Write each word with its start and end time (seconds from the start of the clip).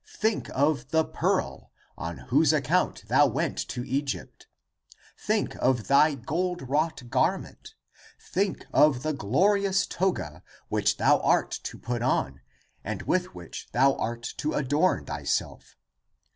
Think 0.17 0.49
of 0.49 0.89
the 0.89 1.05
pearl. 1.05 1.69
On 1.95 2.17
whose 2.33 2.53
account 2.53 3.03
thou 3.07 3.27
wert 3.27 3.43
sent 3.43 3.57
to 3.69 3.87
Egypt, 3.87 4.47
Think 5.15 5.55
of 5.57 5.85
thy 5.89 6.15
gold 6.15 6.67
wrought 6.67 7.07
garment, 7.11 7.75
< 7.99 8.19
Think 8.33 8.65
of 8.73 9.03
the 9.03 9.13
glorious 9.13 9.85
toga 9.85 10.41
Which 10.69 10.97
thou 10.97 11.19
art 11.19 11.51
to 11.65 11.77
put 11.77 12.01
on 12.01 12.41
and 12.83 13.03
with 13.03 13.35
which 13.35 13.67
thou 13.73 13.95
art 13.97 14.23
to 14.37 14.55
adorn 14.55 15.05
thyself. 15.05 15.75